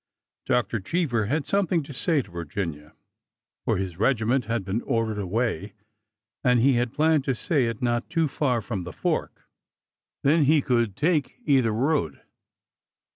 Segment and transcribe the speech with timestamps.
[0.47, 0.79] Dr.
[0.79, 2.95] Cheever had something to say to Virginia,
[3.65, 5.73] for his regiment had been ordered away,
[6.43, 9.47] and he had planned to say it not too far from the fork.
[10.23, 12.19] Then he could take either road.